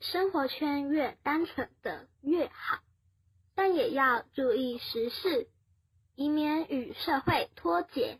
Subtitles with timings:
[0.00, 2.80] 生活圈越单纯的越好。
[3.54, 5.48] 但也要注意时事
[6.14, 8.18] 以免与社会脱节。